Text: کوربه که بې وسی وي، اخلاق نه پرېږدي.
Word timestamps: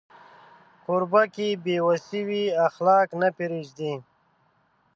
کوربه 0.83 1.21
که 1.33 1.45
بې 1.63 1.75
وسی 1.87 2.21
وي، 2.27 2.43
اخلاق 2.67 3.07
نه 3.21 3.29
پرېږدي. 3.37 3.93